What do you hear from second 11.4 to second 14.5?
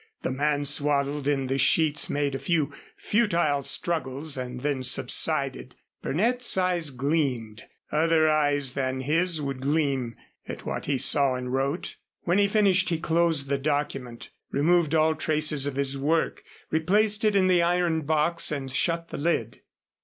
wrote. When he finished he closed the document,